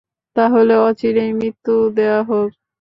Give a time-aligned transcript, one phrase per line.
[0.35, 2.49] তাহলে অচিরেই মৃত্যু দেয়া হোক।